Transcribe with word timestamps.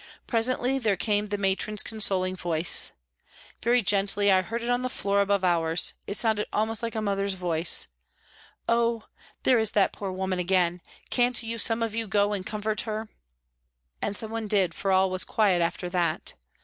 Presently 0.25 0.79
there 0.79 0.97
came 0.97 1.27
the 1.27 1.37
Matron's 1.37 1.83
consoling 1.83 2.35
voice. 2.35 2.91
Very 3.61 3.83
gently 3.83 4.31
I 4.31 4.41
heard 4.41 4.63
it 4.63 4.69
on 4.71 4.81
the 4.81 4.89
floor 4.89 5.21
above 5.21 5.43
ours, 5.43 5.93
it 6.07 6.17
sounded 6.17 6.47
almost 6.51 6.81
like 6.81 6.95
a 6.95 7.03
mother's 7.03 7.35
voice:" 7.35 7.87
Oh! 8.81 9.03
there 9.43 9.59
is 9.59 9.69
that 9.73 9.93
poor 9.93 10.11
woman 10.11 10.39
again. 10.39 10.81
Can't 11.11 11.43
you 11.43 11.59
some 11.59 11.83
of 11.83 11.93
you 11.93 12.07
go 12.07 12.33
and 12.33 12.43
comfort 12.43 12.81
her?" 12.81 13.09
And 14.01 14.17
some 14.17 14.31
one 14.31 14.47
did, 14.47 14.73
for 14.73 14.91
all 14.91 15.11
was 15.11 15.23
quiet 15.23 15.61
after 15.61 15.87
that. 15.89 16.33